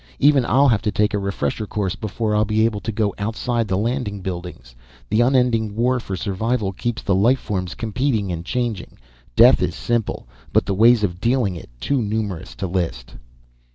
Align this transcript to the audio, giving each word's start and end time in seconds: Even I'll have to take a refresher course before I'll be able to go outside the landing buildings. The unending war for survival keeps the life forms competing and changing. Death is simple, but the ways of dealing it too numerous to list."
Even 0.17 0.43
I'll 0.45 0.67
have 0.69 0.81
to 0.81 0.91
take 0.91 1.13
a 1.13 1.19
refresher 1.19 1.67
course 1.67 1.95
before 1.95 2.35
I'll 2.35 2.43
be 2.43 2.65
able 2.65 2.79
to 2.79 2.91
go 2.91 3.13
outside 3.19 3.67
the 3.67 3.77
landing 3.77 4.21
buildings. 4.21 4.73
The 5.11 5.21
unending 5.21 5.75
war 5.75 5.99
for 5.99 6.15
survival 6.15 6.71
keeps 6.73 7.03
the 7.03 7.13
life 7.13 7.37
forms 7.37 7.75
competing 7.75 8.31
and 8.31 8.43
changing. 8.43 8.97
Death 9.35 9.61
is 9.61 9.75
simple, 9.75 10.27
but 10.51 10.65
the 10.65 10.73
ways 10.73 11.03
of 11.03 11.21
dealing 11.21 11.55
it 11.55 11.69
too 11.79 12.01
numerous 12.01 12.55
to 12.55 12.65
list." 12.65 13.13